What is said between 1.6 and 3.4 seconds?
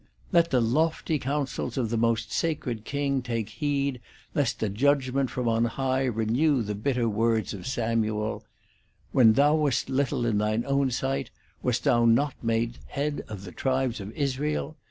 of the most sacred king